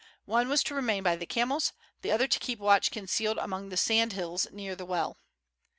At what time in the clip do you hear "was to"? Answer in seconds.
0.49-0.73